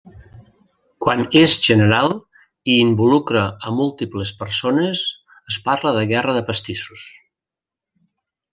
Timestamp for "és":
1.41-1.53